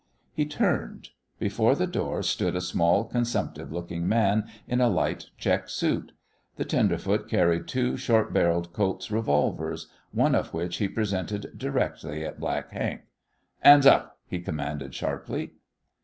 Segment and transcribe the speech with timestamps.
[0.33, 1.09] He turned.
[1.37, 6.11] Before the door stood a small consumptive looking man in a light check suit.
[6.55, 12.39] The tenderfoot carried two short barrelled Colt's revolvers, one of which he presented directly at
[12.39, 13.01] Black Hank.
[13.63, 15.51] "'Nds up!" he commanded, sharply.